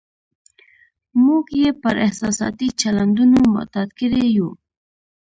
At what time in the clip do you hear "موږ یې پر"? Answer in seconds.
1.25-1.95